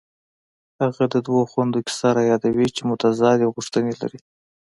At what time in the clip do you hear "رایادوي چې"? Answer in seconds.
2.17-2.81